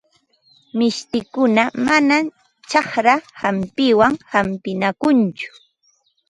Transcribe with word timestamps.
Mishtikuna 0.77 1.63
manam 1.85 2.23
chakra 2.69 3.15
hampiwan 3.41 4.13
hampinakunchu. 4.31 5.47